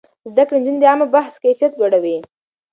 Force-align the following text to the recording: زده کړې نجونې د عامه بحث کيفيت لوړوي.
زده 0.31 0.43
کړې 0.47 0.57
نجونې 0.59 0.79
د 0.81 0.83
عامه 0.91 1.05
بحث 1.15 1.33
کيفيت 1.43 1.71
لوړوي. 1.75 2.17